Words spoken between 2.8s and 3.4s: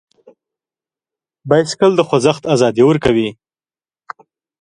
ورکوي.